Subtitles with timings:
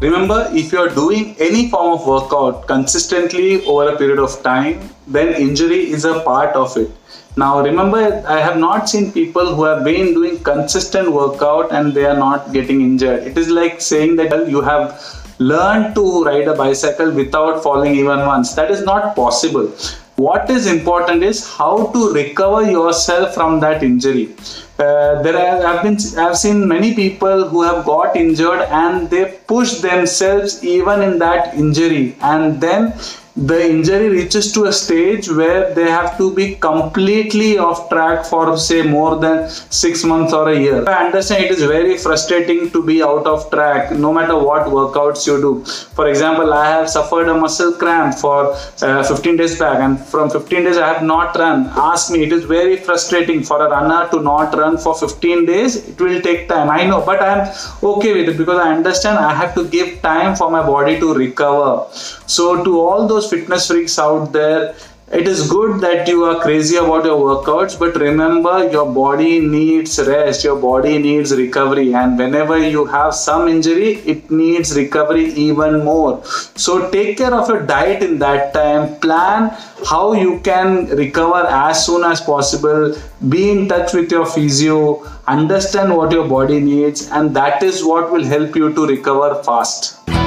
[0.00, 4.90] Remember, if you are doing any form of workout consistently over a period of time,
[5.08, 6.88] then injury is a part of it.
[7.36, 12.04] Now, remember, I have not seen people who have been doing consistent workout and they
[12.04, 13.24] are not getting injured.
[13.24, 15.02] It is like saying that you have
[15.40, 18.54] learned to ride a bicycle without falling even once.
[18.54, 19.72] That is not possible
[20.18, 24.34] what is important is how to recover yourself from that injury.
[24.78, 29.38] Uh, there are, I've been I've seen many people who have got injured and they
[29.46, 32.16] push themselves even in that injury.
[32.20, 32.94] And then
[33.36, 38.56] the injury reaches to a stage where they have to be completely off track for
[38.58, 40.88] say more than six months or a year.
[40.88, 45.26] I understand it is very frustrating to be out of track no matter what workouts
[45.26, 45.64] you do.
[45.64, 50.30] For example, I have suffered a muscle cramp for uh, 15 days back and from
[50.30, 51.66] 15 days I have not run.
[51.76, 55.88] Ask me, it is very frustrating for a runner to not run for 15 days.
[55.88, 56.70] It will take time.
[56.70, 60.02] I know, but I am okay with it because I understand I have to give
[60.02, 61.86] time for my body to recover.
[62.26, 64.74] So to all fitness freaks out there
[65.10, 69.98] it is good that you are crazy about your workouts but remember your body needs
[70.06, 75.82] rest your body needs recovery and whenever you have some injury it needs recovery even
[75.82, 76.22] more.
[76.24, 79.56] So take care of your diet in that time plan
[79.86, 82.94] how you can recover as soon as possible
[83.30, 88.12] be in touch with your physio understand what your body needs and that is what
[88.12, 90.17] will help you to recover fast